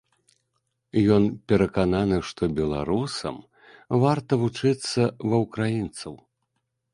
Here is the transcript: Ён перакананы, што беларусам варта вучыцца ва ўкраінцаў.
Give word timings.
Ён 1.15 1.23
перакананы, 1.51 2.17
што 2.29 2.43
беларусам 2.61 3.37
варта 4.05 4.33
вучыцца 4.45 5.01
ва 5.29 5.37
ўкраінцаў. 5.45 6.13